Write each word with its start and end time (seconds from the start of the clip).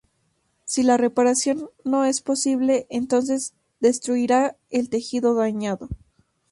Si 0.65 0.81
la 0.81 0.97
reparación 0.97 1.69
no 1.83 2.05
es 2.05 2.21
posible, 2.21 2.87
entonces 2.89 3.53
destruirá 3.81 4.55
el 4.71 4.89
tejido 4.89 5.35
dañado. 5.35 5.89